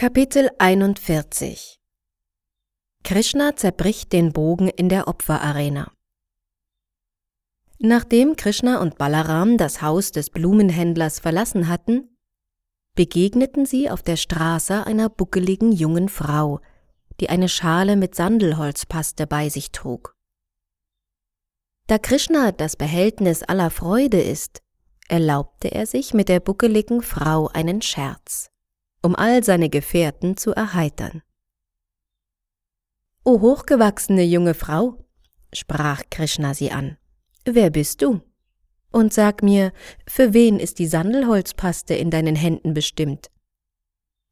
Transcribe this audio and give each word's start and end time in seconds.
Kapitel 0.00 0.48
41 0.60 1.80
Krishna 3.02 3.56
zerbricht 3.56 4.12
den 4.12 4.32
Bogen 4.32 4.68
in 4.68 4.88
der 4.88 5.08
Opferarena. 5.08 5.90
Nachdem 7.80 8.36
Krishna 8.36 8.80
und 8.80 8.96
Balaram 8.96 9.56
das 9.56 9.82
Haus 9.82 10.12
des 10.12 10.30
Blumenhändlers 10.30 11.18
verlassen 11.18 11.66
hatten, 11.66 12.16
begegneten 12.94 13.66
sie 13.66 13.90
auf 13.90 14.04
der 14.04 14.14
Straße 14.14 14.86
einer 14.86 15.08
buckeligen 15.08 15.72
jungen 15.72 16.08
Frau, 16.08 16.60
die 17.18 17.28
eine 17.28 17.48
Schale 17.48 17.96
mit 17.96 18.14
Sandelholzpaste 18.14 19.26
bei 19.26 19.48
sich 19.48 19.72
trug. 19.72 20.14
Da 21.88 21.98
Krishna 21.98 22.52
das 22.52 22.76
Behältnis 22.76 23.42
aller 23.42 23.70
Freude 23.70 24.20
ist, 24.20 24.62
erlaubte 25.08 25.72
er 25.72 25.86
sich 25.86 26.14
mit 26.14 26.28
der 26.28 26.38
buckeligen 26.38 27.02
Frau 27.02 27.48
einen 27.48 27.82
Scherz 27.82 28.52
um 29.02 29.14
all 29.14 29.44
seine 29.44 29.68
Gefährten 29.68 30.36
zu 30.36 30.52
erheitern. 30.52 31.22
O 33.24 33.40
hochgewachsene 33.40 34.22
junge 34.22 34.54
Frau, 34.54 35.04
sprach 35.52 36.02
Krishna 36.10 36.54
sie 36.54 36.70
an, 36.70 36.96
wer 37.44 37.70
bist 37.70 38.02
du? 38.02 38.20
Und 38.90 39.12
sag 39.12 39.42
mir, 39.42 39.72
für 40.06 40.32
wen 40.32 40.58
ist 40.58 40.78
die 40.78 40.86
Sandelholzpaste 40.86 41.94
in 41.94 42.10
deinen 42.10 42.36
Händen 42.36 42.72
bestimmt? 42.72 43.30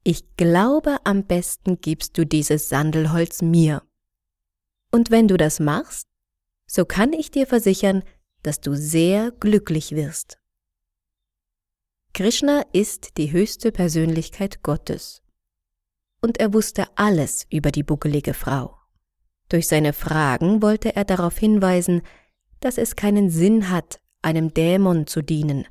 Ich 0.03 0.35
glaube, 0.35 0.97
am 1.03 1.25
besten 1.25 1.79
gibst 1.79 2.17
du 2.17 2.25
dieses 2.25 2.69
Sandelholz 2.69 3.41
mir. 3.41 3.83
Und 4.91 5.11
wenn 5.11 5.27
du 5.27 5.37
das 5.37 5.59
machst, 5.59 6.07
so 6.65 6.85
kann 6.85 7.13
ich 7.13 7.29
dir 7.29 7.45
versichern, 7.45 8.03
dass 8.41 8.61
du 8.61 8.73
sehr 8.73 9.31
glücklich 9.31 9.91
wirst. 9.91 10.39
Krishna 12.17 12.63
ist 12.73 13.19
die 13.19 13.31
höchste 13.31 13.71
Persönlichkeit 13.71 14.63
Gottes. 14.63 15.21
Und 16.19 16.39
er 16.39 16.51
wusste 16.51 16.87
alles 16.95 17.45
über 17.51 17.69
die 17.69 17.83
buckelige 17.83 18.33
Frau. 18.33 18.75
Durch 19.49 19.67
seine 19.67 19.93
Fragen 19.93 20.63
wollte 20.63 20.95
er 20.95 21.05
darauf 21.05 21.37
hinweisen, 21.37 22.01
dass 22.59 22.79
es 22.79 22.95
keinen 22.95 23.29
Sinn 23.29 23.69
hat, 23.69 24.01
einem 24.23 24.51
Dämon 24.51 25.05
zu 25.05 25.21
dienen. 25.21 25.67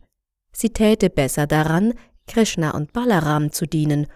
Sie 0.53 0.71
täte 0.71 1.11
besser 1.11 1.49
daran, 1.49 1.95
Krishna 2.29 2.77
und 2.77 2.93
Balaram 2.93 3.51
zu 3.51 3.67
dienen 3.67 4.07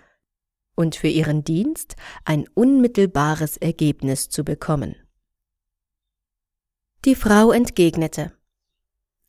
und 0.76 0.94
für 0.94 1.08
ihren 1.08 1.42
Dienst 1.42 1.96
ein 2.24 2.46
unmittelbares 2.54 3.56
Ergebnis 3.56 4.28
zu 4.28 4.44
bekommen. 4.44 4.94
Die 7.04 7.16
Frau 7.16 7.50
entgegnete, 7.50 8.32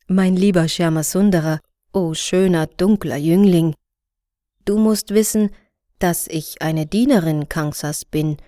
Mein 0.06 0.36
lieber 0.36 0.68
Shyamasundara, 0.68 1.58
O 1.94 2.14
schöner, 2.14 2.68
dunkler 2.68 3.18
Jüngling, 3.18 3.74
du 4.64 4.78
musst 4.78 5.10
wissen, 5.10 5.50
dass 5.98 6.26
ich 6.26 6.62
eine 6.62 6.86
Dienerin 6.86 7.50
Kangsas 7.50 8.06
bin, 8.06 8.38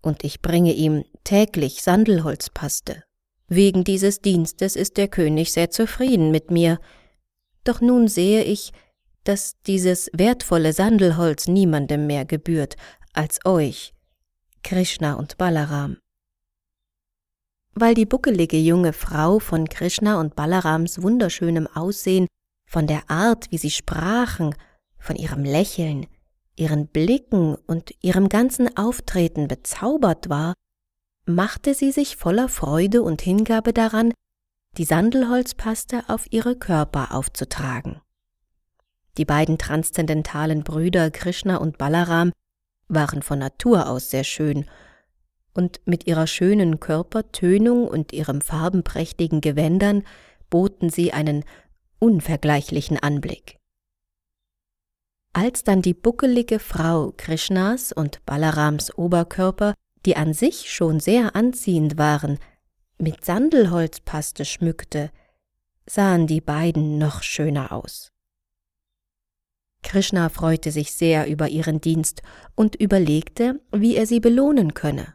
und 0.00 0.24
ich 0.24 0.40
bringe 0.40 0.72
ihm 0.72 1.04
täglich 1.24 1.82
Sandelholzpaste. 1.82 3.04
Wegen 3.48 3.84
dieses 3.84 4.20
Dienstes 4.20 4.76
ist 4.76 4.96
der 4.96 5.08
König 5.08 5.52
sehr 5.52 5.70
zufrieden 5.70 6.30
mit 6.30 6.50
mir, 6.50 6.78
doch 7.64 7.82
nun 7.82 8.08
sehe 8.08 8.42
ich, 8.44 8.72
dass 9.24 9.60
dieses 9.66 10.10
wertvolle 10.14 10.72
Sandelholz 10.72 11.48
niemandem 11.48 12.06
mehr 12.06 12.24
gebührt 12.24 12.76
als 13.12 13.40
euch, 13.44 13.92
Krishna 14.62 15.14
und 15.14 15.36
Balaram. 15.36 15.98
Weil 17.74 17.94
die 17.94 18.06
buckelige 18.06 18.58
junge 18.58 18.94
Frau 18.94 19.38
von 19.38 19.68
Krishna 19.68 20.18
und 20.18 20.34
Balarams 20.34 21.02
wunderschönem 21.02 21.66
Aussehen 21.66 22.26
von 22.66 22.86
der 22.86 23.10
Art, 23.10 23.50
wie 23.50 23.58
sie 23.58 23.70
sprachen, 23.70 24.54
von 24.98 25.16
ihrem 25.16 25.44
Lächeln, 25.44 26.06
ihren 26.56 26.86
Blicken 26.86 27.56
und 27.66 27.94
ihrem 28.00 28.28
ganzen 28.28 28.76
Auftreten 28.76 29.48
bezaubert 29.48 30.28
war, 30.28 30.54
machte 31.26 31.74
sie 31.74 31.92
sich 31.92 32.16
voller 32.16 32.48
Freude 32.48 33.02
und 33.02 33.22
Hingabe 33.22 33.72
daran, 33.72 34.12
die 34.76 34.84
Sandelholzpaste 34.84 36.04
auf 36.08 36.26
ihre 36.30 36.56
Körper 36.56 37.14
aufzutragen. 37.14 38.00
Die 39.16 39.24
beiden 39.24 39.58
transzendentalen 39.58 40.64
Brüder 40.64 41.10
Krishna 41.10 41.56
und 41.56 41.78
Balaram 41.78 42.32
waren 42.88 43.22
von 43.22 43.38
Natur 43.38 43.88
aus 43.88 44.10
sehr 44.10 44.24
schön, 44.24 44.68
und 45.56 45.80
mit 45.84 46.08
ihrer 46.08 46.26
schönen 46.26 46.80
Körpertönung 46.80 47.86
und 47.86 48.12
ihrem 48.12 48.40
farbenprächtigen 48.40 49.40
Gewändern 49.40 50.02
boten 50.50 50.90
sie 50.90 51.12
einen 51.12 51.44
unvergleichlichen 51.98 52.98
Anblick. 52.98 53.56
Als 55.32 55.64
dann 55.64 55.82
die 55.82 55.94
buckelige 55.94 56.58
Frau 56.58 57.12
Krishnas 57.16 57.92
und 57.92 58.24
Balarams 58.24 58.96
Oberkörper, 58.96 59.74
die 60.06 60.16
an 60.16 60.32
sich 60.32 60.72
schon 60.72 61.00
sehr 61.00 61.34
anziehend 61.34 61.98
waren, 61.98 62.38
mit 62.98 63.24
Sandelholzpaste 63.24 64.44
schmückte, 64.44 65.10
sahen 65.86 66.26
die 66.26 66.40
beiden 66.40 66.98
noch 66.98 67.22
schöner 67.22 67.72
aus. 67.72 68.12
Krishna 69.82 70.28
freute 70.28 70.70
sich 70.70 70.92
sehr 70.94 71.26
über 71.28 71.48
ihren 71.48 71.80
Dienst 71.80 72.22
und 72.54 72.74
überlegte, 72.76 73.60
wie 73.72 73.96
er 73.96 74.06
sie 74.06 74.20
belohnen 74.20 74.72
könne. 74.74 75.14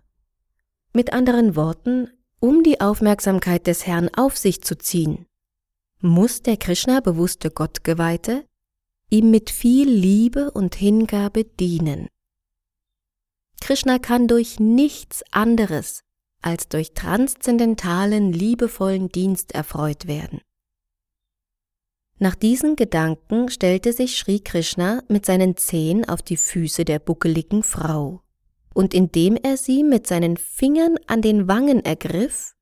Mit 0.94 1.14
anderen 1.14 1.56
Worten, 1.56 2.10
um 2.40 2.64
die 2.64 2.80
Aufmerksamkeit 2.82 3.68
des 3.68 3.88
Herrn 3.88 4.10
auf 4.16 4.38
sich 4.38 4.62
zu 4.62 4.78
ziehen, 4.78 5.26
muss 6.02 6.42
der 6.42 6.58
Krishna 6.58 7.00
bewusste 7.02 7.52
Gottgeweihte 7.52 8.46
ihm 9.10 9.32
mit 9.32 9.50
viel 9.50 9.90
Liebe 9.90 10.52
und 10.52 10.76
Hingabe 10.76 11.44
dienen. 11.44 12.08
Krishna 13.60 14.00
kann 14.00 14.28
durch 14.28 14.60
nichts 14.60 15.24
anderes 15.32 16.04
als 16.42 16.70
durch 16.70 16.94
transzendentalen, 16.94 18.32
liebevollen 18.32 19.10
Dienst 19.10 19.54
erfreut 19.54 20.08
werden. 20.08 20.42
Nach 22.18 22.36
diesen 22.36 22.76
Gedanken 22.76 23.50
stellte 23.50 23.94
sich 23.94 24.18
Sri 24.18 24.40
Krishna 24.40 25.04
mit 25.08 25.26
seinen 25.26 25.58
Zehen 25.58 26.08
auf 26.08 26.22
die 26.22 26.38
Füße 26.38 26.86
der 26.86 27.00
buckeligen 27.00 27.64
Frau, 27.64 28.22
und 28.74 28.94
indem 28.94 29.38
er 29.38 29.58
sie 29.58 29.84
mit 29.84 30.06
seinen 30.06 30.38
Fingern 30.38 30.98
an 31.08 31.22
den 31.22 31.48
Wangen 31.48 31.84
ergriff, 31.84 32.56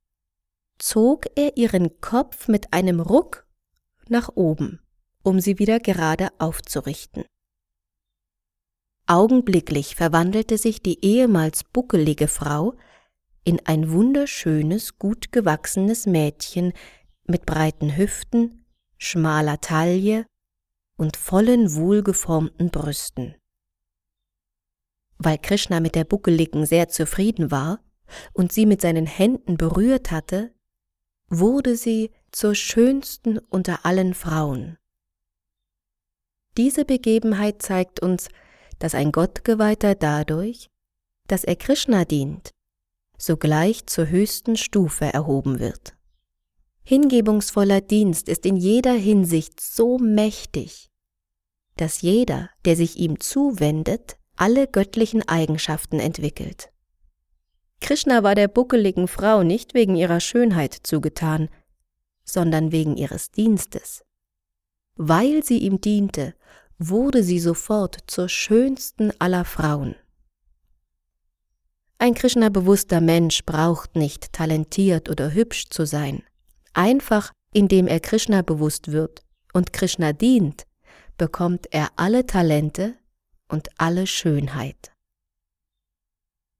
zog 0.79 1.25
er 1.35 1.57
ihren 1.57 1.99
Kopf 2.01 2.47
mit 2.47 2.73
einem 2.73 2.99
Ruck 2.99 3.47
nach 4.09 4.29
oben, 4.35 4.79
um 5.23 5.39
sie 5.39 5.59
wieder 5.59 5.79
gerade 5.79 6.29
aufzurichten. 6.39 7.25
Augenblicklich 9.05 9.95
verwandelte 9.95 10.57
sich 10.57 10.81
die 10.81 11.03
ehemals 11.03 11.63
buckelige 11.63 12.27
Frau 12.27 12.75
in 13.45 13.65
ein 13.65 13.91
wunderschönes, 13.91 14.97
gut 14.97 15.31
gewachsenes 15.31 16.05
Mädchen 16.05 16.73
mit 17.25 17.45
breiten 17.45 17.95
Hüften, 17.95 18.65
schmaler 18.97 19.61
Taille 19.61 20.25
und 20.97 21.15
vollen, 21.15 21.73
wohlgeformten 21.73 22.69
Brüsten. 22.69 23.35
Weil 25.17 25.37
Krishna 25.37 25.79
mit 25.79 25.95
der 25.95 26.03
Buckeligen 26.03 26.65
sehr 26.65 26.89
zufrieden 26.89 27.49
war 27.49 27.79
und 28.33 28.51
sie 28.51 28.65
mit 28.65 28.81
seinen 28.81 29.05
Händen 29.05 29.55
berührt 29.55 30.11
hatte, 30.11 30.53
wurde 31.29 31.75
sie 31.75 32.11
zur 32.31 32.55
schönsten 32.55 33.37
unter 33.37 33.85
allen 33.85 34.13
Frauen. 34.13 34.77
Diese 36.57 36.85
Begebenheit 36.85 37.61
zeigt 37.61 38.01
uns, 38.01 38.29
dass 38.79 38.95
ein 38.95 39.11
Gottgeweihter 39.11 39.95
dadurch, 39.95 40.69
dass 41.27 41.43
er 41.43 41.55
Krishna 41.55 42.05
dient, 42.05 42.51
sogleich 43.17 43.85
zur 43.87 44.07
höchsten 44.09 44.55
Stufe 44.57 45.05
erhoben 45.05 45.59
wird. 45.59 45.95
Hingebungsvoller 46.83 47.81
Dienst 47.81 48.29
ist 48.29 48.45
in 48.45 48.55
jeder 48.55 48.93
Hinsicht 48.93 49.59
so 49.59 49.97
mächtig, 49.97 50.89
dass 51.75 52.01
jeder, 52.01 52.49
der 52.65 52.75
sich 52.75 52.97
ihm 52.97 53.19
zuwendet, 53.19 54.17
alle 54.35 54.67
göttlichen 54.67 55.27
Eigenschaften 55.27 55.99
entwickelt. 55.99 56.71
Krishna 57.79 58.23
war 58.23 58.35
der 58.35 58.47
buckeligen 58.47 59.07
Frau 59.07 59.43
nicht 59.43 59.73
wegen 59.73 59.95
ihrer 59.95 60.19
Schönheit 60.19 60.73
zugetan, 60.83 61.49
sondern 62.23 62.71
wegen 62.71 62.97
ihres 62.97 63.31
Dienstes. 63.31 64.03
Weil 64.95 65.43
sie 65.43 65.59
ihm 65.59 65.79
diente, 65.79 66.33
wurde 66.79 67.23
sie 67.23 67.39
sofort 67.39 67.97
zur 68.07 68.29
schönsten 68.29 69.11
aller 69.19 69.45
Frauen. 69.45 69.95
Ein 71.99 72.13
Krishna-bewusster 72.13 73.01
Mensch 73.01 73.43
braucht 73.45 73.95
nicht 73.95 74.33
talentiert 74.33 75.09
oder 75.09 75.33
hübsch 75.33 75.69
zu 75.69 75.85
sein. 75.85 76.23
Einfach 76.73 77.31
indem 77.53 77.87
er 77.87 77.99
Krishna 77.99 78.41
bewusst 78.41 78.91
wird 78.91 79.23
und 79.53 79.73
Krishna 79.73 80.13
dient, 80.13 80.63
bekommt 81.17 81.67
er 81.71 81.89
alle 81.95 82.25
Talente 82.25 82.95
und 83.47 83.69
alle 83.79 84.05
Schönheit. 84.05 84.91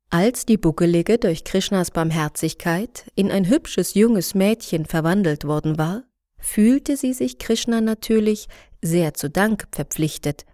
Als 0.10 0.46
die 0.46 0.58
Buckelige 0.58 1.18
durch 1.18 1.44
Krishnas 1.44 1.92
Barmherzigkeit 1.92 3.12
in 3.16 3.30
ein 3.30 3.50
hübsches 3.50 3.94
junges 3.94 4.36
Mädchen 4.36 4.86
verwandelt 4.86 5.44
worden 5.44 5.78
war, 5.78 6.04
fühlte 6.40 6.96
sie 6.96 7.14
sich 7.14 7.40
Krishna 7.40 7.82
natürlich 7.82 8.48
sehr 8.82 9.14
zu 9.14 9.30
Dank 9.30 9.68
verpflichtet 9.72 10.46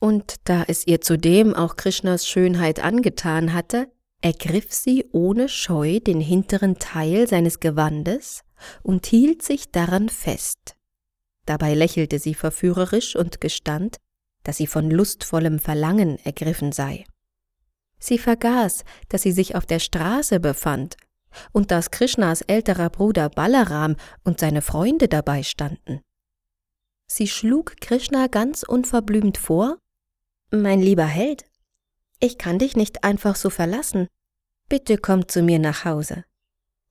Und 0.00 0.36
da 0.44 0.64
es 0.66 0.86
ihr 0.86 1.00
zudem 1.00 1.54
auch 1.54 1.76
Krishnas 1.76 2.26
Schönheit 2.26 2.80
angetan 2.80 3.52
hatte, 3.52 3.90
ergriff 4.22 4.72
sie 4.72 5.04
ohne 5.12 5.48
Scheu 5.48 6.00
den 6.00 6.20
hinteren 6.20 6.78
Teil 6.80 7.28
seines 7.28 7.60
Gewandes 7.60 8.42
und 8.82 9.06
hielt 9.06 9.42
sich 9.42 9.70
daran 9.70 10.08
fest. 10.08 10.74
Dabei 11.46 11.74
lächelte 11.74 12.18
sie 12.18 12.34
verführerisch 12.34 13.14
und 13.14 13.40
gestand, 13.40 13.98
dass 14.42 14.56
sie 14.56 14.66
von 14.66 14.90
lustvollem 14.90 15.60
Verlangen 15.60 16.18
ergriffen 16.24 16.72
sei. 16.72 17.04
Sie 17.98 18.18
vergaß, 18.18 18.84
dass 19.08 19.22
sie 19.22 19.32
sich 19.32 19.54
auf 19.54 19.66
der 19.66 19.78
Straße 19.78 20.40
befand 20.40 20.96
und 21.52 21.70
dass 21.70 21.90
Krishnas 21.90 22.42
älterer 22.42 22.90
Bruder 22.90 23.28
Balaram 23.28 23.96
und 24.24 24.40
seine 24.40 24.62
Freunde 24.62 25.08
dabei 25.08 25.42
standen. 25.42 26.00
Sie 27.06 27.28
schlug 27.28 27.76
Krishna 27.80 28.26
ganz 28.26 28.62
unverblümt 28.62 29.38
vor 29.38 29.78
Mein 30.50 30.80
lieber 30.80 31.06
Held, 31.06 31.44
ich 32.18 32.38
kann 32.38 32.58
dich 32.58 32.76
nicht 32.76 33.04
einfach 33.04 33.36
so 33.36 33.50
verlassen. 33.50 34.08
Bitte 34.68 34.98
komm 34.98 35.28
zu 35.28 35.42
mir 35.42 35.58
nach 35.58 35.84
Hause. 35.84 36.24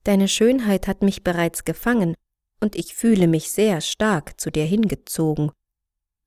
Deine 0.04 0.28
Schönheit 0.28 0.86
hat 0.86 1.02
mich 1.02 1.24
bereits 1.24 1.64
gefangen, 1.64 2.14
und 2.60 2.76
ich 2.76 2.94
fühle 2.94 3.26
mich 3.26 3.50
sehr 3.50 3.80
stark 3.80 4.40
zu 4.40 4.50
dir 4.50 4.64
hingezogen. 4.64 5.50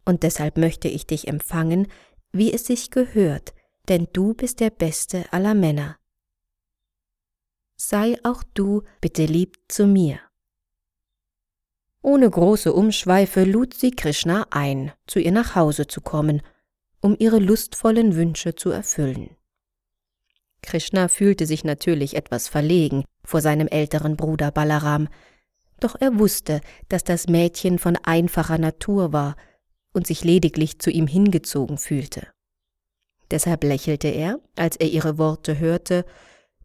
Und 0.06 0.24
deshalb 0.24 0.58
möchte 0.58 0.88
ich 0.88 1.08
dich 1.08 1.28
empfangen, 1.28 1.88
wie 2.32 2.54
es 2.54 2.66
sich 2.66 2.92
gehört, 2.92 3.54
denn 3.90 4.08
du 4.14 4.34
bist 4.34 4.60
der 4.60 4.70
beste 4.70 5.26
aller 5.34 5.56
Männer. 5.56 5.98
Sei 7.76 8.18
auch 8.24 8.44
du 8.54 8.84
bitte 9.02 9.26
lieb 9.26 9.58
zu 9.68 9.88
mir. 9.88 10.20
Ohne 12.02 12.30
große 12.30 12.72
Umschweife 12.72 13.44
lud 13.44 13.74
sie 13.74 13.92
Krishna 13.92 14.48
ein, 14.52 14.94
zu 15.08 15.20
ihr 15.20 15.32
nach 15.32 15.56
Hause 15.56 15.88
zu 15.88 16.02
kommen, 16.02 16.42
um 17.02 17.16
ihre 17.20 17.40
lustvollen 17.40 18.16
Wünsche 18.16 18.56
zu 18.56 18.70
erfüllen. 18.70 19.36
Krishna 20.62 21.08
fühlte 21.08 21.46
sich 21.46 21.64
natürlich 21.64 22.16
etwas 22.16 22.48
verlegen 22.48 23.06
vor 23.24 23.42
seinem 23.42 23.68
älteren 23.68 24.18
Bruder 24.18 24.52
Balaram, 24.52 25.08
doch 25.80 25.96
er 26.00 26.20
wusste, 26.20 26.62
dass 26.90 27.04
das 27.04 27.28
Mädchen 27.28 27.80
von 27.80 27.98
einfacher 28.04 28.58
Natur 28.58 29.14
war 29.14 29.36
und 29.94 30.06
sich 30.06 30.24
lediglich 30.24 30.80
zu 30.80 30.90
ihm 30.90 31.08
hingezogen 31.08 31.78
fühlte. 31.78 32.28
Deshalb 33.32 33.64
lächelte 33.64 34.08
er, 34.08 34.40
als 34.56 34.76
er 34.76 34.88
ihre 34.88 35.18
Worte 35.18 35.60
hörte, 35.60 36.06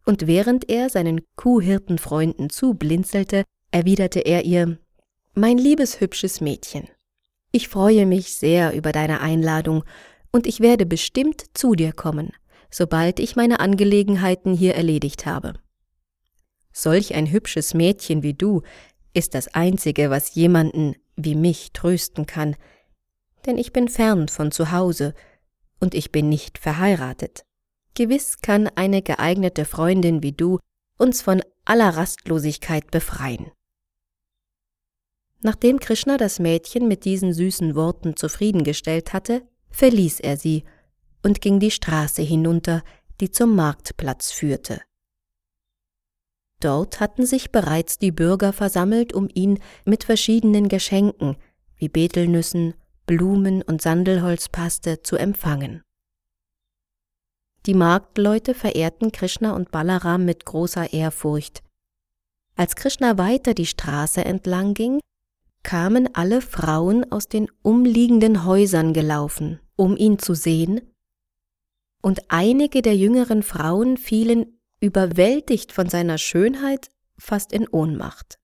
und 0.05 0.27
während 0.27 0.69
er 0.69 0.89
seinen 0.89 1.21
Kuhhirtenfreunden 1.35 2.49
zublinzelte, 2.49 3.43
erwiderte 3.71 4.19
er 4.19 4.45
ihr 4.45 4.77
Mein 5.33 5.57
liebes 5.57 5.99
hübsches 5.99 6.41
Mädchen, 6.41 6.87
ich 7.51 7.69
freue 7.69 8.05
mich 8.05 8.37
sehr 8.37 8.73
über 8.73 8.91
deine 8.91 9.21
Einladung, 9.21 9.83
und 10.31 10.47
ich 10.47 10.59
werde 10.59 10.85
bestimmt 10.85 11.45
zu 11.53 11.75
dir 11.75 11.93
kommen, 11.93 12.33
sobald 12.69 13.21
ich 13.21 13.37
meine 13.37 13.61
Angelegenheiten 13.61 14.53
hier 14.53 14.75
erledigt 14.75 15.25
habe. 15.25 15.53
Solch 16.73 17.15
ein 17.15 17.31
hübsches 17.31 17.73
Mädchen 17.73 18.21
wie 18.21 18.33
du 18.33 18.61
ist 19.13 19.33
das 19.33 19.47
Einzige, 19.53 20.09
was 20.09 20.35
jemanden 20.35 20.95
wie 21.15 21.35
mich 21.35 21.71
trösten 21.71 22.25
kann, 22.25 22.57
denn 23.45 23.57
ich 23.57 23.71
bin 23.71 23.87
fern 23.87 24.27
von 24.27 24.51
zu 24.51 24.73
Hause 24.73 25.13
und 25.79 25.93
ich 25.93 26.11
bin 26.11 26.29
nicht 26.29 26.57
verheiratet. 26.57 27.45
Gewiss 27.93 28.41
kann 28.41 28.67
eine 28.75 29.01
geeignete 29.01 29.65
Freundin 29.65 30.21
wie 30.21 30.33
du 30.33 30.59
uns 30.97 31.21
von 31.21 31.41
aller 31.65 31.89
Rastlosigkeit 31.89 32.91
befreien. 32.91 33.51
Nachdem 35.41 35.79
Krishna 35.79 36.17
das 36.17 36.39
Mädchen 36.39 36.87
mit 36.87 37.05
diesen 37.05 37.33
süßen 37.33 37.75
Worten 37.75 38.15
zufriedengestellt 38.15 39.13
hatte, 39.13 39.47
verließ 39.69 40.19
er 40.21 40.37
sie 40.37 40.63
und 41.23 41.41
ging 41.41 41.59
die 41.59 41.71
Straße 41.71 42.21
hinunter, 42.21 42.83
die 43.21 43.31
zum 43.31 43.55
Marktplatz 43.55 44.31
führte. 44.31 44.81
Dort 46.59 46.99
hatten 46.99 47.25
sich 47.25 47.51
bereits 47.51 47.99
die 47.99 48.11
Bürger 48.11 48.53
versammelt, 48.53 49.13
um 49.13 49.29
ihn 49.33 49.59
mit 49.85 50.03
verschiedenen 50.03 50.67
Geschenken 50.67 51.37
wie 51.77 51.89
Betelnüssen, 51.89 52.73
Blumen 53.05 53.61
und 53.61 53.81
Sandelholzpaste 53.81 55.01
zu 55.03 55.15
empfangen. 55.15 55.83
Die 57.65 57.73
Marktleute 57.73 58.53
verehrten 58.53 59.11
Krishna 59.11 59.55
und 59.55 59.71
Balaram 59.71 60.25
mit 60.25 60.45
großer 60.45 60.93
Ehrfurcht. 60.93 61.63
Als 62.55 62.75
Krishna 62.75 63.17
weiter 63.17 63.53
die 63.53 63.65
Straße 63.65 64.23
entlang 64.23 64.73
ging, 64.73 64.99
kamen 65.63 66.13
alle 66.13 66.41
Frauen 66.41 67.11
aus 67.11 67.27
den 67.27 67.47
umliegenden 67.63 68.45
Häusern 68.45 68.93
gelaufen, 68.93 69.59
um 69.75 69.97
ihn 69.97 70.19
zu 70.19 70.35
sehen, 70.35 70.81
und 72.01 72.21
einige 72.27 72.83
der 72.83 72.95
jüngeren 72.95 73.41
Frauen 73.41 73.97
fielen 73.97 74.59
überwältigt 74.79 75.71
von 75.71 75.89
seiner 75.89 76.19
Schönheit 76.19 76.89
fast 77.17 77.51
in 77.51 77.67
Ohnmacht. 77.67 78.37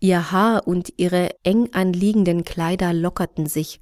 Ihr 0.00 0.32
Haar 0.32 0.66
und 0.66 0.94
ihre 0.96 1.30
eng 1.44 1.72
anliegenden 1.74 2.44
Kleider 2.44 2.94
lockerten 2.94 3.46
sich, 3.46 3.80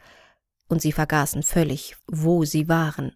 und 0.68 0.82
sie 0.82 0.92
vergaßen 0.92 1.44
völlig, 1.44 1.96
wo 2.06 2.44
sie 2.44 2.68
waren. 2.68 3.14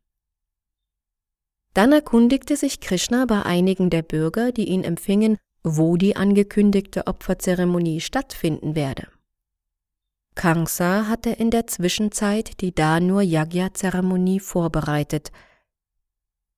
Dann 1.74 1.92
erkundigte 1.92 2.56
sich 2.56 2.80
Krishna 2.80 3.24
bei 3.26 3.42
einigen 3.42 3.90
der 3.90 4.02
Bürger, 4.02 4.52
die 4.52 4.68
ihn 4.68 4.84
empfingen, 4.84 5.36
wo 5.64 5.96
die 5.96 6.16
angekündigte 6.16 7.06
Opferzeremonie 7.06 8.00
stattfinden 8.00 8.74
werde. 8.74 9.08
Kamsa 10.34 11.08
hatte 11.08 11.30
in 11.30 11.50
der 11.50 11.66
Zwischenzeit 11.66 12.60
die 12.60 12.74
Danur 12.74 13.22
Yagya-Zeremonie 13.22 14.40
vorbereitet, 14.40 15.32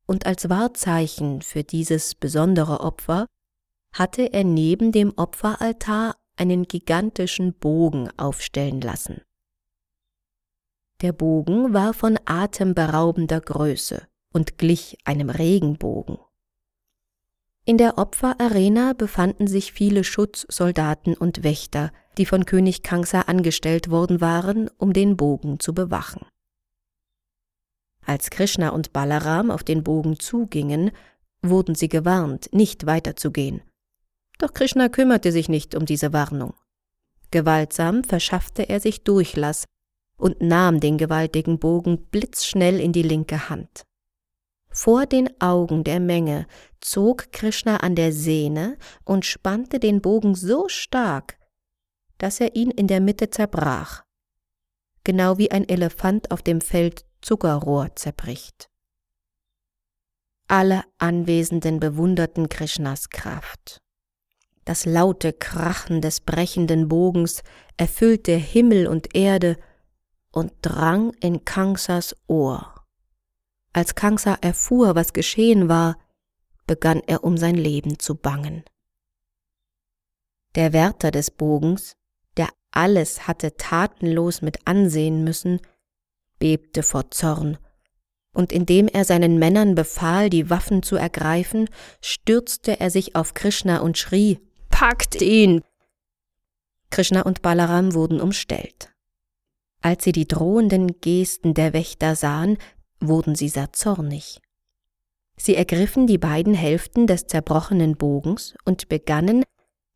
und 0.06 0.26
als 0.26 0.50
Wahrzeichen 0.50 1.40
für 1.40 1.64
dieses 1.64 2.14
besondere 2.14 2.80
Opfer 2.80 3.26
hatte 3.92 4.32
er 4.32 4.44
neben 4.44 4.92
dem 4.92 5.14
Opferaltar 5.16 6.16
einen 6.36 6.64
gigantischen 6.64 7.54
Bogen 7.54 8.08
aufstellen 8.16 8.80
lassen. 8.80 9.22
Der 11.00 11.12
Bogen 11.12 11.74
war 11.74 11.92
von 11.92 12.18
atemberaubender 12.24 13.40
Größe 13.40 14.06
und 14.32 14.58
glich 14.58 14.98
einem 15.04 15.30
Regenbogen. 15.30 16.18
In 17.66 17.78
der 17.78 17.98
Opferarena 17.98 18.92
befanden 18.92 19.46
sich 19.46 19.72
viele 19.72 20.04
Schutzsoldaten 20.04 21.16
und 21.16 21.42
Wächter, 21.42 21.92
die 22.18 22.26
von 22.26 22.44
König 22.44 22.82
Kangsa 22.82 23.22
angestellt 23.22 23.90
worden 23.90 24.20
waren, 24.20 24.68
um 24.76 24.92
den 24.92 25.16
Bogen 25.16 25.60
zu 25.60 25.72
bewachen. 25.72 26.26
Als 28.04 28.28
Krishna 28.28 28.68
und 28.68 28.92
Balaram 28.92 29.50
auf 29.50 29.64
den 29.64 29.82
Bogen 29.82 30.18
zugingen, 30.18 30.90
wurden 31.42 31.74
sie 31.74 31.88
gewarnt, 31.88 32.52
nicht 32.52 32.86
weiterzugehen. 32.86 33.62
Doch 34.38 34.52
Krishna 34.52 34.88
kümmerte 34.88 35.32
sich 35.32 35.48
nicht 35.48 35.74
um 35.74 35.86
diese 35.86 36.12
Warnung. 36.12 36.54
Gewaltsam 37.30 38.04
verschaffte 38.04 38.68
er 38.68 38.80
sich 38.80 39.02
Durchlass 39.02 39.64
und 40.16 40.40
nahm 40.40 40.80
den 40.80 40.98
gewaltigen 40.98 41.58
Bogen 41.58 42.06
blitzschnell 42.06 42.80
in 42.80 42.92
die 42.92 43.02
linke 43.02 43.48
Hand. 43.48 43.84
Vor 44.70 45.06
den 45.06 45.30
Augen 45.40 45.84
der 45.84 46.00
Menge 46.00 46.46
zog 46.80 47.32
Krishna 47.32 47.76
an 47.78 47.94
der 47.94 48.12
Sehne 48.12 48.76
und 49.04 49.24
spannte 49.24 49.78
den 49.78 50.00
Bogen 50.00 50.34
so 50.34 50.68
stark, 50.68 51.38
dass 52.18 52.40
er 52.40 52.56
ihn 52.56 52.70
in 52.70 52.88
der 52.88 53.00
Mitte 53.00 53.30
zerbrach, 53.30 54.02
genau 55.04 55.38
wie 55.38 55.50
ein 55.50 55.68
Elefant 55.68 56.30
auf 56.30 56.42
dem 56.42 56.60
Feld 56.60 57.04
Zuckerrohr 57.22 57.94
zerbricht. 57.94 58.68
Alle 60.48 60.82
Anwesenden 60.98 61.80
bewunderten 61.80 62.48
Krishnas 62.48 63.10
Kraft. 63.10 63.83
Das 64.64 64.86
laute 64.86 65.34
Krachen 65.34 66.00
des 66.00 66.20
brechenden 66.20 66.88
Bogens 66.88 67.42
erfüllte 67.76 68.32
Himmel 68.32 68.86
und 68.86 69.14
Erde 69.14 69.58
und 70.32 70.52
drang 70.62 71.12
in 71.20 71.44
Kangsas 71.44 72.16
Ohr. 72.26 72.74
Als 73.74 73.94
Kangsa 73.94 74.38
erfuhr, 74.40 74.94
was 74.94 75.12
geschehen 75.12 75.68
war, 75.68 75.98
begann 76.66 77.02
er 77.06 77.24
um 77.24 77.36
sein 77.36 77.56
Leben 77.56 77.98
zu 77.98 78.14
bangen. 78.14 78.64
Der 80.54 80.72
Wärter 80.72 81.10
des 81.10 81.30
Bogens, 81.30 81.96
der 82.36 82.48
alles 82.70 83.26
hatte 83.26 83.56
tatenlos 83.56 84.40
mit 84.40 84.66
ansehen 84.66 85.24
müssen, 85.24 85.60
bebte 86.38 86.82
vor 86.82 87.10
Zorn, 87.10 87.58
und 88.32 88.50
indem 88.50 88.88
er 88.88 89.04
seinen 89.04 89.38
Männern 89.38 89.74
befahl, 89.74 90.30
die 90.30 90.50
Waffen 90.50 90.82
zu 90.82 90.96
ergreifen, 90.96 91.68
stürzte 92.00 92.80
er 92.80 92.90
sich 92.90 93.14
auf 93.14 93.34
Krishna 93.34 93.78
und 93.78 93.98
schrie 93.98 94.40
Packt 94.74 95.22
ihn. 95.22 95.62
Krishna 96.90 97.22
und 97.22 97.42
Balaram 97.42 97.94
wurden 97.94 98.20
umstellt. 98.20 98.92
Als 99.82 100.02
sie 100.02 100.10
die 100.10 100.26
drohenden 100.26 101.00
Gesten 101.00 101.54
der 101.54 101.72
Wächter 101.72 102.16
sahen, 102.16 102.58
wurden 102.98 103.36
sie 103.36 103.48
sehr 103.48 103.72
zornig. 103.72 104.40
Sie 105.36 105.54
ergriffen 105.54 106.08
die 106.08 106.18
beiden 106.18 106.54
Hälften 106.54 107.06
des 107.06 107.28
zerbrochenen 107.28 107.96
Bogens 107.96 108.56
und 108.64 108.88
begannen, 108.88 109.44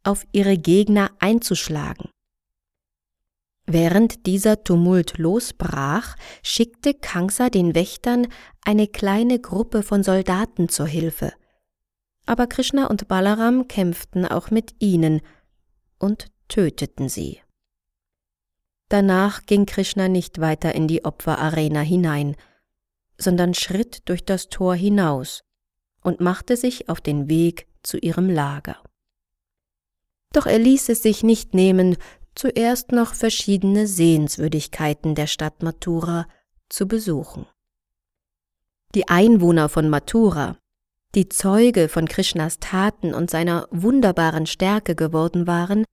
auf 0.04 0.24
ihre 0.30 0.56
Gegner 0.56 1.10
einzuschlagen. 1.18 2.10
Während 3.66 4.26
dieser 4.26 4.62
Tumult 4.62 5.18
losbrach, 5.18 6.14
schickte 6.44 6.94
Kangsa 6.94 7.50
den 7.50 7.74
Wächtern 7.74 8.28
eine 8.64 8.86
kleine 8.86 9.40
Gruppe 9.40 9.82
von 9.82 10.04
Soldaten 10.04 10.68
zur 10.68 10.86
Hilfe. 10.86 11.32
Aber 12.28 12.46
Krishna 12.46 12.88
und 12.88 13.08
Balaram 13.08 13.68
kämpften 13.68 14.26
auch 14.26 14.50
mit 14.50 14.74
ihnen 14.80 15.22
und 15.98 16.30
töteten 16.48 17.08
sie. 17.08 17.40
Danach 18.90 19.46
ging 19.46 19.64
Krishna 19.64 20.08
nicht 20.08 20.38
weiter 20.38 20.74
in 20.74 20.88
die 20.88 21.06
Opferarena 21.06 21.80
hinein, 21.80 22.36
sondern 23.16 23.54
schritt 23.54 24.06
durch 24.10 24.26
das 24.26 24.50
Tor 24.50 24.74
hinaus 24.74 25.42
und 26.02 26.20
machte 26.20 26.58
sich 26.58 26.90
auf 26.90 27.00
den 27.00 27.30
Weg 27.30 27.66
zu 27.82 27.96
ihrem 27.96 28.28
Lager. 28.28 28.76
Doch 30.34 30.44
er 30.44 30.58
ließ 30.58 30.90
es 30.90 31.02
sich 31.02 31.22
nicht 31.22 31.54
nehmen, 31.54 31.96
zuerst 32.34 32.92
noch 32.92 33.14
verschiedene 33.14 33.86
Sehenswürdigkeiten 33.86 35.14
der 35.14 35.28
Stadt 35.28 35.62
Mathura 35.62 36.28
zu 36.68 36.86
besuchen. 36.86 37.46
Die 38.94 39.08
Einwohner 39.08 39.70
von 39.70 39.88
Mathura, 39.88 40.58
die 41.18 41.28
Zeuge 41.28 41.88
von 41.88 42.06
Krishnas 42.06 42.60
Taten 42.60 43.12
und 43.12 43.28
seiner 43.28 43.66
wunderbaren 43.72 44.46
Stärke 44.46 44.94
geworden 44.94 45.48
waren, 45.48 45.84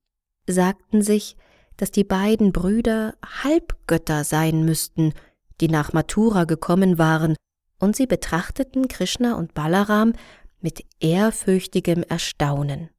sagten 0.46 1.02
sich, 1.02 1.36
dass 1.78 1.90
die 1.90 2.04
beiden 2.04 2.54
Brüder 2.54 3.16
Halbgötter 3.44 4.24
sein 4.24 4.66
müssten, 4.66 5.14
die 5.62 5.68
nach 5.68 5.94
Mathura 5.94 6.44
gekommen 6.44 7.00
waren, 7.00 7.36
und 7.80 7.96
sie 7.96 8.06
betrachteten 8.06 8.88
Krishna 8.88 9.34
und 9.34 9.56
Balaram 9.56 10.14
mit 10.62 10.86
ehrfürchtigem 11.00 12.04
Erstaunen. 12.04 12.92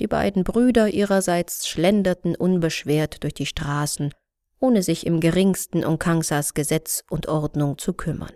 Die 0.00 0.06
beiden 0.06 0.42
Brüder 0.42 0.88
ihrerseits 0.88 1.68
schlenderten 1.68 2.34
unbeschwert 2.34 3.22
durch 3.24 3.34
die 3.34 3.44
Straßen, 3.44 4.14
ohne 4.58 4.82
sich 4.82 5.04
im 5.04 5.20
geringsten 5.20 5.84
um 5.84 5.98
Kangsas 5.98 6.54
Gesetz 6.54 7.04
und 7.10 7.28
Ordnung 7.28 7.76
zu 7.76 7.92
kümmern. 7.92 8.32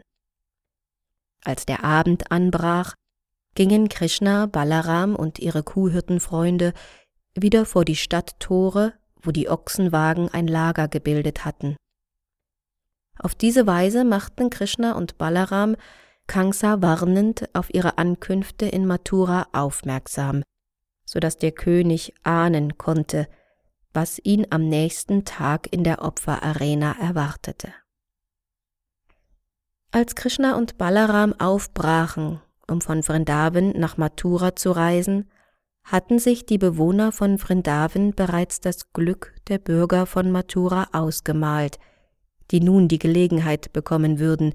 Als 1.45 1.67
der 1.67 1.85
Abend 1.85 2.31
anbrach, 2.31 2.95
gingen 3.55 3.89
Krishna, 3.89 4.47
Balaram 4.47 5.17
und 5.17 5.39
ihre 5.39 5.63
Kuhhirtenfreunde 5.63 6.73
wieder 7.35 7.65
vor 7.65 7.85
die 7.85 7.97
Stadttore, 7.97 8.95
wo 9.23 9.31
die 9.31 9.49
Ochsenwagen 9.49 10.29
ein 10.29 10.47
Lager 10.47 10.89
gebildet 10.89 11.45
hatten. 11.45 11.77
Auf 13.19 13.35
diese 13.35 13.67
Weise 13.67 14.05
machten 14.05 14.51
Krishna 14.51 14.93
und 14.93 15.19
Balaram 15.19 15.77
Kangsa 16.27 16.83
warnend 16.83 17.49
auf 17.55 17.73
ihre 17.73 17.99
Ankünfte 17.99 18.67
in 18.67 18.87
Mathura 18.87 19.47
aufmerksam, 19.53 20.43
so 21.05 21.21
dass 21.21 21.39
der 21.39 21.53
König 21.53 22.15
ahnen 22.25 22.77
konnte, 22.79 23.29
was 23.93 24.21
ihn 24.23 24.47
am 24.51 24.69
nächsten 24.69 25.25
Tag 25.25 25.73
in 25.73 25.85
der 25.85 26.03
Opferarena 26.03 26.97
erwartete. 27.01 27.73
Als 29.97 30.15
Krishna 30.15 30.59
und 30.59 30.77
Balaram 30.77 31.33
aufbrachen, 31.41 32.43
um 32.71 32.83
von 32.83 33.03
Vrindavan 33.03 33.71
nach 33.71 33.97
Mathura 33.97 34.55
zu 34.55 34.73
reisen, 34.73 35.31
hatten 35.85 36.19
sich 36.19 36.45
die 36.45 36.59
Bewohner 36.59 37.13
von 37.13 37.39
Vrindavan 37.39 38.13
bereits 38.13 38.61
das 38.61 38.93
Glück 38.93 39.33
der 39.49 39.57
Bürger 39.57 40.05
von 40.05 40.31
Mathura 40.31 40.89
ausgemalt, 40.93 41.79
die 42.51 42.61
nun 42.61 42.89
die 42.89 42.99
Gelegenheit 42.99 43.73
bekommen 43.73 44.19
würden, 44.19 44.53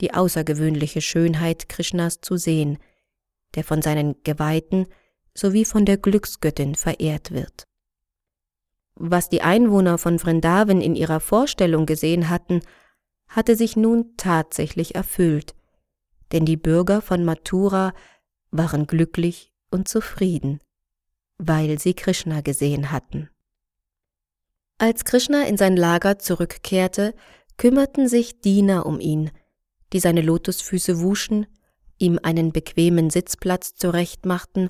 die 0.00 0.14
außergewöhnliche 0.14 1.00
Schönheit 1.00 1.68
Krishnas 1.68 2.20
zu 2.20 2.36
sehen, 2.36 2.78
der 3.56 3.64
von 3.64 3.82
seinen 3.82 4.14
Geweihten 4.22 4.86
sowie 5.34 5.64
von 5.64 5.84
der 5.84 5.96
Glücksgöttin 5.96 6.76
verehrt 6.76 7.32
wird. 7.32 7.64
Was 8.94 9.28
die 9.30 9.42
Einwohner 9.42 9.98
von 9.98 10.20
Vrindavan 10.20 10.80
in 10.80 10.94
ihrer 10.94 11.18
Vorstellung 11.18 11.86
gesehen 11.86 12.30
hatten, 12.30 12.60
hatte 13.36 13.54
sich 13.54 13.76
nun 13.76 14.16
tatsächlich 14.16 14.94
erfüllt, 14.94 15.54
denn 16.32 16.46
die 16.46 16.56
Bürger 16.56 17.02
von 17.02 17.22
Mathura 17.22 17.92
waren 18.50 18.86
glücklich 18.86 19.52
und 19.70 19.88
zufrieden, 19.88 20.60
weil 21.36 21.78
sie 21.78 21.92
Krishna 21.92 22.40
gesehen 22.40 22.90
hatten. 22.90 23.28
Als 24.78 25.04
Krishna 25.04 25.42
in 25.42 25.58
sein 25.58 25.76
Lager 25.76 26.18
zurückkehrte, 26.18 27.14
kümmerten 27.58 28.08
sich 28.08 28.40
Diener 28.40 28.86
um 28.86 29.00
ihn, 29.00 29.30
die 29.92 30.00
seine 30.00 30.22
Lotusfüße 30.22 31.00
wuschen, 31.00 31.46
ihm 31.98 32.18
einen 32.22 32.52
bequemen 32.52 33.10
Sitzplatz 33.10 33.74
zurechtmachten 33.74 34.68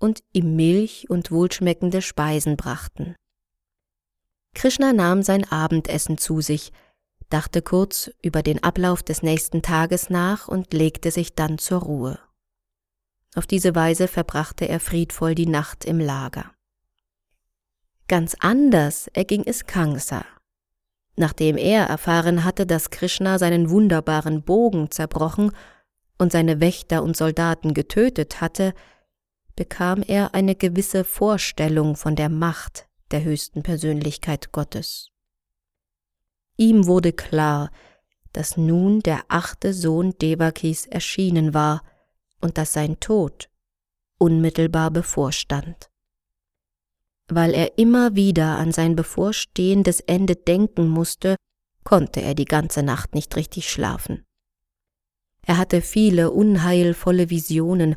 und 0.00 0.20
ihm 0.32 0.56
Milch 0.56 1.08
und 1.10 1.30
wohlschmeckende 1.30 2.02
Speisen 2.02 2.56
brachten. 2.56 3.14
Krishna 4.54 4.92
nahm 4.92 5.22
sein 5.22 5.44
Abendessen 5.50 6.18
zu 6.18 6.40
sich, 6.40 6.72
dachte 7.30 7.62
kurz 7.62 8.10
über 8.22 8.42
den 8.42 8.62
Ablauf 8.62 9.02
des 9.02 9.22
nächsten 9.22 9.62
Tages 9.62 10.10
nach 10.10 10.48
und 10.48 10.74
legte 10.74 11.10
sich 11.10 11.34
dann 11.34 11.58
zur 11.58 11.80
Ruhe. 11.80 12.18
Auf 13.34 13.46
diese 13.46 13.74
Weise 13.74 14.08
verbrachte 14.08 14.68
er 14.68 14.80
friedvoll 14.80 15.34
die 15.34 15.46
Nacht 15.46 15.84
im 15.84 16.00
Lager. 16.00 16.52
Ganz 18.08 18.36
anders 18.40 19.06
erging 19.08 19.44
es 19.46 19.66
Kangsa. 19.66 20.24
Nachdem 21.16 21.56
er 21.56 21.84
erfahren 21.84 22.44
hatte, 22.44 22.66
dass 22.66 22.90
Krishna 22.90 23.38
seinen 23.38 23.70
wunderbaren 23.70 24.42
Bogen 24.42 24.90
zerbrochen 24.90 25.52
und 26.18 26.32
seine 26.32 26.60
Wächter 26.60 27.02
und 27.04 27.16
Soldaten 27.16 27.72
getötet 27.72 28.40
hatte, 28.40 28.74
bekam 29.54 30.02
er 30.02 30.34
eine 30.34 30.56
gewisse 30.56 31.04
Vorstellung 31.04 31.94
von 31.94 32.16
der 32.16 32.28
Macht 32.28 32.88
der 33.10 33.22
höchsten 33.22 33.62
Persönlichkeit 33.62 34.50
Gottes. 34.50 35.09
Ihm 36.60 36.86
wurde 36.86 37.14
klar, 37.14 37.70
dass 38.34 38.58
nun 38.58 39.00
der 39.00 39.22
achte 39.28 39.72
Sohn 39.72 40.12
Devakis 40.18 40.84
erschienen 40.84 41.54
war 41.54 41.82
und 42.42 42.58
dass 42.58 42.74
sein 42.74 43.00
Tod 43.00 43.48
unmittelbar 44.18 44.90
bevorstand. 44.90 45.90
Weil 47.28 47.54
er 47.54 47.78
immer 47.78 48.14
wieder 48.14 48.58
an 48.58 48.72
sein 48.72 48.94
bevorstehendes 48.94 50.00
Ende 50.00 50.36
denken 50.36 50.90
musste, 50.90 51.36
konnte 51.82 52.20
er 52.20 52.34
die 52.34 52.44
ganze 52.44 52.82
Nacht 52.82 53.14
nicht 53.14 53.34
richtig 53.36 53.70
schlafen. 53.70 54.26
Er 55.40 55.56
hatte 55.56 55.80
viele 55.80 56.30
unheilvolle 56.30 57.30
Visionen, 57.30 57.96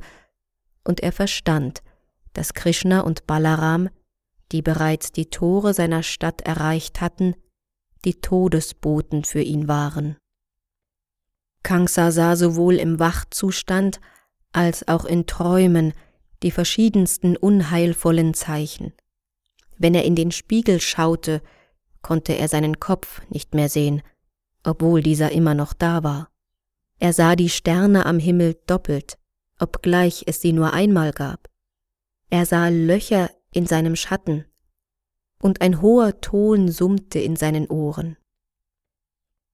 und 0.85 1.01
er 1.01 1.11
verstand, 1.11 1.83
dass 2.31 2.53
Krishna 2.53 3.01
und 3.01 3.27
Balaram, 3.27 3.89
die 4.53 4.61
bereits 4.61 5.11
die 5.11 5.29
Tore 5.29 5.73
seiner 5.73 6.01
Stadt 6.01 6.39
erreicht 6.41 7.01
hatten, 7.01 7.35
die 8.05 8.15
Todesboten 8.15 9.23
für 9.23 9.41
ihn 9.41 9.67
waren. 9.67 10.17
Kangsa 11.63 12.11
sah 12.11 12.35
sowohl 12.35 12.75
im 12.75 12.99
Wachzustand 12.99 13.99
als 14.51 14.87
auch 14.87 15.05
in 15.05 15.25
Träumen 15.25 15.93
die 16.43 16.51
verschiedensten 16.51 17.37
unheilvollen 17.37 18.33
Zeichen. 18.33 18.93
Wenn 19.77 19.95
er 19.95 20.03
in 20.03 20.15
den 20.15 20.31
Spiegel 20.31 20.79
schaute, 20.79 21.41
konnte 22.01 22.33
er 22.33 22.49
seinen 22.49 22.79
Kopf 22.79 23.21
nicht 23.29 23.55
mehr 23.55 23.69
sehen, 23.69 24.01
obwohl 24.63 25.01
dieser 25.01 25.31
immer 25.31 25.55
noch 25.55 25.73
da 25.73 26.03
war. 26.03 26.29
Er 26.99 27.13
sah 27.13 27.35
die 27.35 27.49
Sterne 27.49 28.05
am 28.05 28.19
Himmel 28.19 28.57
doppelt, 28.67 29.17
obgleich 29.59 30.23
es 30.27 30.41
sie 30.41 30.53
nur 30.53 30.73
einmal 30.73 31.11
gab. 31.11 31.49
Er 32.29 32.45
sah 32.45 32.67
Löcher 32.67 33.29
in 33.51 33.65
seinem 33.65 33.95
Schatten, 33.95 34.45
und 35.43 35.59
ein 35.59 35.81
hoher 35.81 36.21
Ton 36.21 36.71
summte 36.71 37.19
in 37.19 37.35
seinen 37.35 37.67
Ohren. 37.67 38.15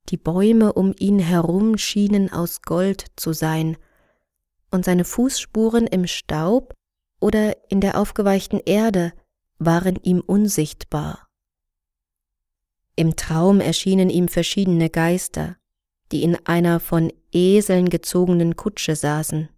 Die 0.10 0.18
Bäume 0.18 0.74
um 0.74 0.94
ihn 1.00 1.18
herum 1.18 1.80
schienen 1.80 2.32
aus 2.32 2.62
Gold 2.62 3.08
zu 3.16 3.34
sein, 3.34 3.76
und 4.72 4.86
seine 4.86 5.04
Fußspuren 5.04 5.88
im 5.88 6.06
Staub 6.06 6.76
oder 7.20 7.58
in 7.72 7.82
der 7.82 7.98
aufgeweichten 7.98 8.60
Erde 8.64 9.14
waren 9.58 9.96
ihm 10.04 10.20
unsichtbar. 10.20 11.28
Im 12.96 13.16
Traum 13.16 13.60
erschienen 13.60 14.12
ihm 14.12 14.28
verschiedene 14.28 14.92
Geister, 14.92 15.58
die 16.12 16.22
in 16.22 16.38
einer 16.46 16.80
von 16.80 17.12
Eseln 17.32 17.90
gezogenen 17.90 18.56
Kutsche 18.56 18.96
saßen. 18.96 19.50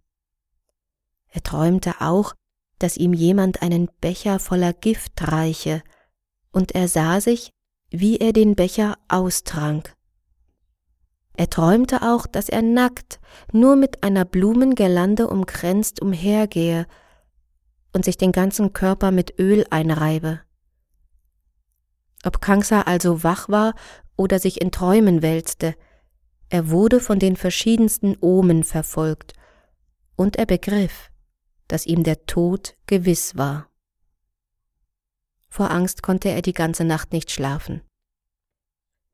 Er 1.28 1.42
träumte 1.42 2.00
auch, 2.00 2.32
dass 2.78 2.96
ihm 2.96 3.12
jemand 3.12 3.60
einen 3.60 3.90
Becher 4.00 4.38
voller 4.38 4.72
Gift 4.72 5.30
reiche, 5.30 5.82
und 6.52 6.72
er 6.74 6.88
sah 6.88 7.20
sich, 7.20 7.50
wie 7.90 8.18
er 8.18 8.32
den 8.32 8.54
Becher 8.54 8.96
austrank. 9.08 9.94
Er 11.34 11.48
träumte 11.48 12.02
auch, 12.02 12.26
dass 12.26 12.48
er 12.48 12.62
nackt, 12.62 13.18
nur 13.52 13.76
mit 13.76 14.02
einer 14.02 14.24
Blumengirlande 14.24 15.28
umkränzt 15.28 16.00
umhergehe 16.00 16.86
und 17.92 18.04
sich 18.04 18.16
den 18.16 18.32
ganzen 18.32 18.72
Körper 18.72 19.10
mit 19.10 19.38
Öl 19.38 19.64
einreibe. 19.70 20.40
Ob 22.24 22.40
Kangsa 22.40 22.82
also 22.82 23.24
wach 23.24 23.48
war 23.48 23.74
oder 24.16 24.38
sich 24.38 24.60
in 24.60 24.70
Träumen 24.70 25.22
wälzte, 25.22 25.74
er 26.48 26.68
wurde 26.68 27.00
von 27.00 27.18
den 27.18 27.36
verschiedensten 27.36 28.16
Omen 28.20 28.62
verfolgt, 28.62 29.32
und 30.16 30.36
er 30.36 30.46
begriff, 30.46 31.10
dass 31.66 31.86
ihm 31.86 32.04
der 32.04 32.26
Tod 32.26 32.76
gewiss 32.86 33.36
war. 33.36 33.71
Vor 35.52 35.70
Angst 35.70 36.02
konnte 36.02 36.30
er 36.30 36.40
die 36.40 36.54
ganze 36.54 36.82
Nacht 36.82 37.12
nicht 37.12 37.30
schlafen. 37.30 37.82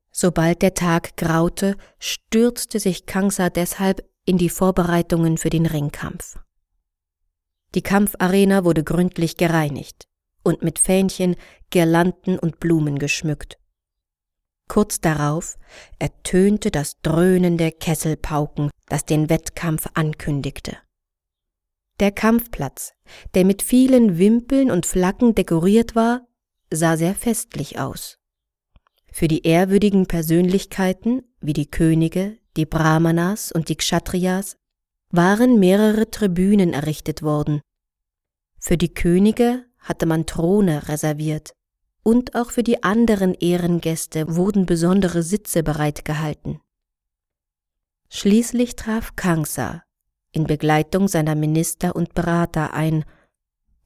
Sobald 0.09 0.61
der 0.61 0.73
Tag 0.73 1.17
graute, 1.17 1.75
stürzte 1.99 2.79
sich 2.79 3.05
Kangsa 3.05 3.49
deshalb 3.49 4.09
in 4.23 4.37
die 4.37 4.47
Vorbereitungen 4.47 5.37
für 5.37 5.49
den 5.49 5.65
Ringkampf. 5.65 6.39
Die 7.75 7.81
Kampfarena 7.81 8.63
wurde 8.63 8.85
gründlich 8.85 9.35
gereinigt 9.35 10.07
und 10.41 10.61
mit 10.61 10.79
Fähnchen, 10.79 11.35
Girlanden 11.71 12.39
und 12.39 12.61
Blumen 12.61 12.99
geschmückt. 12.99 13.59
Kurz 14.69 15.01
darauf 15.01 15.57
ertönte 15.99 16.71
das 16.71 17.01
Dröhnen 17.01 17.57
der 17.57 17.73
Kesselpauken, 17.73 18.71
das 18.85 19.03
den 19.03 19.29
Wettkampf 19.29 19.89
ankündigte. 19.93 20.77
Der 21.99 22.13
Kampfplatz, 22.13 22.93
der 23.33 23.43
mit 23.43 23.61
vielen 23.61 24.17
Wimpeln 24.17 24.71
und 24.71 24.85
Flaggen 24.85 25.35
dekoriert 25.35 25.97
war, 25.97 26.25
sah 26.71 26.97
sehr 26.97 27.15
festlich 27.15 27.79
aus. 27.79 28.17
Für 29.11 29.27
die 29.27 29.45
ehrwürdigen 29.45 30.05
Persönlichkeiten 30.05 31.23
wie 31.41 31.53
die 31.53 31.69
Könige, 31.69 32.37
die 32.57 32.65
Brahmanas 32.65 33.51
und 33.51 33.69
die 33.69 33.75
Kshatriyas 33.75 34.55
waren 35.11 35.59
mehrere 35.59 36.09
Tribünen 36.11 36.73
errichtet 36.73 37.23
worden. 37.23 37.61
Für 38.59 38.77
die 38.77 38.93
Könige 38.93 39.65
hatte 39.79 40.05
man 40.05 40.25
Throne 40.25 40.87
reserviert, 40.87 41.53
und 42.03 42.35
auch 42.35 42.51
für 42.51 42.63
die 42.63 42.83
anderen 42.83 43.33
Ehrengäste 43.33 44.35
wurden 44.35 44.65
besondere 44.65 45.23
Sitze 45.23 45.63
bereitgehalten. 45.63 46.59
Schließlich 48.09 48.75
traf 48.75 49.15
Kangsa 49.15 49.83
in 50.31 50.45
Begleitung 50.45 51.07
seiner 51.07 51.35
Minister 51.35 51.95
und 51.95 52.13
Berater 52.13 52.73
ein 52.73 53.05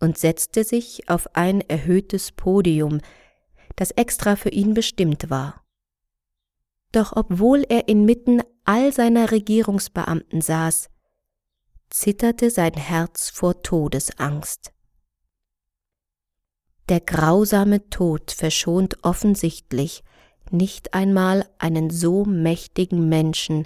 und 0.04 0.18
setzte 0.18 0.66
sich 0.66 1.10
auf 1.10 1.34
ein 1.34 1.62
erhöhtes 1.62 2.34
Podium, 2.34 3.00
das 3.78 3.92
extra 3.92 4.36
für 4.36 4.50
ihn 4.50 4.74
bestimmt 4.74 5.30
war. 5.30 5.64
Doch 6.92 7.14
obwohl 7.16 7.64
er 7.70 7.88
inmitten 7.88 8.42
all 8.66 8.92
seiner 8.92 9.32
Regierungsbeamten 9.32 10.42
saß, 10.42 10.90
zitterte 11.90 12.52
sein 12.52 12.74
Herz 12.74 13.30
vor 13.30 13.64
Todesangst. 13.64 14.74
Der 16.90 17.00
grausame 17.00 17.90
Tod 17.90 18.32
verschont 18.32 18.98
offensichtlich 19.04 20.04
nicht 20.52 20.94
einmal 20.94 21.50
einen 21.60 21.90
so 21.90 22.26
mächtigen 22.26 23.08
Menschen 23.08 23.66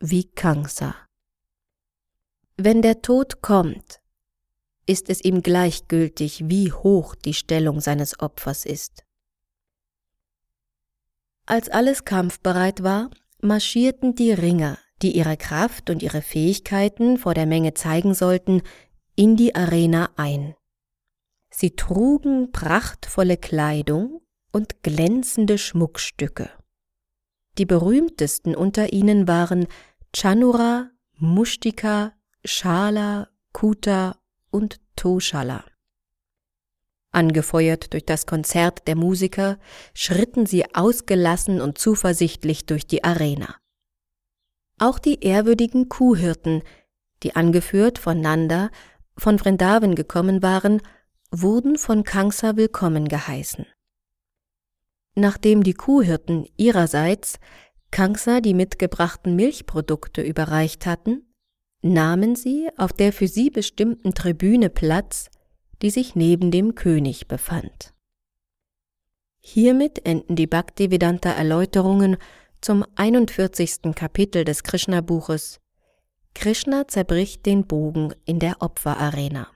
wie 0.00 0.24
Kangsa. 0.24 0.96
Wenn 2.56 2.82
der 2.82 3.02
Tod 3.02 3.40
kommt, 3.40 4.00
ist 4.86 5.10
es 5.10 5.22
ihm 5.24 5.42
gleichgültig, 5.42 6.48
wie 6.48 6.72
hoch 6.72 7.14
die 7.14 7.34
Stellung 7.34 7.80
seines 7.80 8.20
Opfers 8.20 8.64
ist. 8.64 9.04
Als 11.44 11.68
alles 11.68 12.04
kampfbereit 12.04 12.82
war, 12.82 13.10
marschierten 13.40 14.14
die 14.14 14.32
Ringer, 14.32 14.78
die 15.02 15.16
ihre 15.16 15.36
Kraft 15.36 15.90
und 15.90 16.02
ihre 16.02 16.22
Fähigkeiten 16.22 17.18
vor 17.18 17.34
der 17.34 17.46
Menge 17.46 17.74
zeigen 17.74 18.14
sollten, 18.14 18.62
in 19.14 19.36
die 19.36 19.54
Arena 19.54 20.10
ein. 20.16 20.54
Sie 21.50 21.70
trugen 21.76 22.52
prachtvolle 22.52 23.36
Kleidung 23.36 24.22
und 24.52 24.82
glänzende 24.82 25.58
Schmuckstücke. 25.58 26.50
Die 27.58 27.66
berühmtesten 27.66 28.54
unter 28.54 28.92
ihnen 28.92 29.26
waren 29.26 29.66
Chanura, 30.14 30.90
Mushtika, 31.18 32.12
Shala, 32.44 33.28
Kuta 33.52 34.18
und 34.50 34.80
Toshala. 34.96 35.64
Angefeuert 37.12 37.92
durch 37.92 38.04
das 38.04 38.26
Konzert 38.26 38.86
der 38.86 38.96
Musiker 38.96 39.58
schritten 39.94 40.44
sie 40.46 40.74
ausgelassen 40.74 41.60
und 41.60 41.78
zuversichtlich 41.78 42.66
durch 42.66 42.86
die 42.86 43.04
Arena. 43.04 43.56
Auch 44.78 44.98
die 44.98 45.24
ehrwürdigen 45.24 45.88
Kuhhirten, 45.88 46.62
die 47.22 47.34
angeführt 47.34 47.98
von 47.98 48.20
Nanda 48.20 48.70
von 49.18 49.38
Vrindavan 49.38 49.94
gekommen 49.94 50.42
waren, 50.42 50.82
wurden 51.30 51.78
von 51.78 52.04
Kangsa 52.04 52.56
willkommen 52.56 53.08
geheißen. 53.08 53.66
Nachdem 55.14 55.62
die 55.62 55.72
Kuhhirten 55.72 56.46
ihrerseits 56.58 57.38
Kangsa 57.90 58.42
die 58.42 58.52
mitgebrachten 58.52 59.34
Milchprodukte 59.34 60.20
überreicht 60.20 60.84
hatten, 60.84 61.25
nahmen 61.82 62.36
sie 62.36 62.68
auf 62.76 62.92
der 62.92 63.12
für 63.12 63.28
sie 63.28 63.50
bestimmten 63.50 64.14
Tribüne 64.14 64.70
Platz, 64.70 65.28
die 65.82 65.90
sich 65.90 66.14
neben 66.14 66.50
dem 66.50 66.74
König 66.74 67.28
befand. 67.28 67.92
Hiermit 69.38 70.04
enden 70.04 70.34
die 70.34 70.46
Bhaktivedanta 70.46 71.30
Erläuterungen 71.30 72.16
zum 72.60 72.84
41. 72.96 73.94
Kapitel 73.94 74.44
des 74.44 74.62
Krishna-Buches. 74.64 75.60
Krishna 76.34 76.88
zerbricht 76.88 77.46
den 77.46 77.66
Bogen 77.66 78.12
in 78.24 78.40
der 78.40 78.60
Opferarena. 78.60 79.48